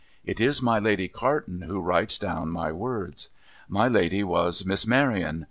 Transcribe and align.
It 0.25 0.39
is 0.39 0.63
my 0.63 0.79
Lady 0.79 1.07
Carton 1.07 1.61
who 1.61 1.79
writes 1.79 2.17
down 2.17 2.49
my 2.49 2.71
words. 2.71 3.29
My 3.69 3.87
Lady 3.87 4.23
was 4.23 4.65
Miss 4.65 4.87
Maryon. 4.87 5.39